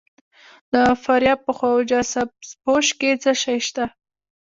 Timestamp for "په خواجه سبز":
1.47-2.47